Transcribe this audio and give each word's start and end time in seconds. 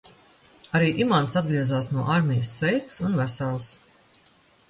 Arī 0.77 0.87
Imants 1.03 1.35
atgriezās 1.41 1.89
no 1.97 2.07
armijas 2.15 2.53
sveiks 2.61 2.99
un 3.09 3.13
vesels. 3.21 3.67